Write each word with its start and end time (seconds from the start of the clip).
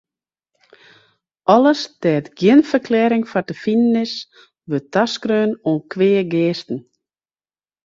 Alles 1.55 1.81
dêr't 2.01 2.27
gjin 2.39 2.61
ferklearring 2.71 3.25
foar 3.31 3.45
te 3.47 3.55
finen 3.63 3.95
is, 4.05 4.13
wurdt 4.67 4.91
taskreaun 4.93 5.51
oan 5.69 5.79
kweageasten. 5.91 6.79